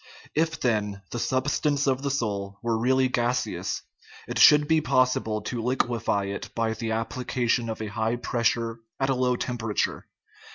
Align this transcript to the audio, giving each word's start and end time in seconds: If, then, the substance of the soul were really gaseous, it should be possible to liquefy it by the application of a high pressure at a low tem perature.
If, 0.33 0.59
then, 0.59 1.03
the 1.11 1.19
substance 1.19 1.85
of 1.85 2.01
the 2.01 2.09
soul 2.09 2.57
were 2.63 2.75
really 2.75 3.07
gaseous, 3.07 3.83
it 4.27 4.39
should 4.39 4.67
be 4.67 4.81
possible 4.81 5.41
to 5.43 5.61
liquefy 5.61 6.23
it 6.25 6.49
by 6.55 6.73
the 6.73 6.89
application 6.93 7.69
of 7.69 7.83
a 7.83 7.93
high 7.93 8.15
pressure 8.15 8.79
at 8.99 9.11
a 9.11 9.13
low 9.13 9.35
tem 9.35 9.59
perature. 9.59 10.05